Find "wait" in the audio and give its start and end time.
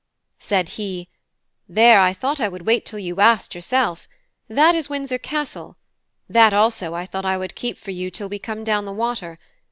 2.65-2.87